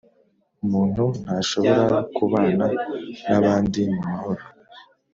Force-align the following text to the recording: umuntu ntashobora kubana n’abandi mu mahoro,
umuntu 0.65 1.03
ntashobora 1.23 1.97
kubana 2.15 2.65
n’abandi 3.29 3.79
mu 3.93 4.01
mahoro, 4.11 4.43